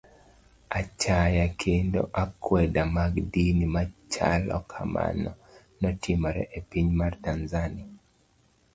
Achaya 0.79 1.45
kendo 1.61 2.01
akwede 2.23 2.81
mag 2.95 3.13
dini 3.31 3.65
machalo 3.75 4.57
kamano 4.71 5.31
notimore 5.79 6.43
e 6.57 6.59
piny 6.69 6.89
mar 6.99 7.13
Tanzania. 7.25 7.87